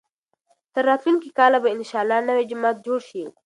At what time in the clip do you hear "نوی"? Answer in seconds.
2.29-2.43